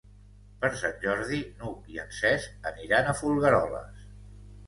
[0.61, 4.09] Per Sant Jordi n'Hug i en Cesc aniran a Folgueroles.